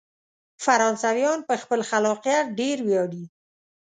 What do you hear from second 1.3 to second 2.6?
په خپل خلاقیت